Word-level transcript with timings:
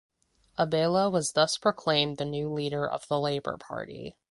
Abela 0.57 1.11
was 1.11 1.33
thus 1.33 1.59
proclaimed 1.59 2.19
new 2.25 2.49
leader 2.51 2.89
of 2.89 3.07
the 3.07 3.19
Labour 3.19 3.55
Party. 3.57 4.15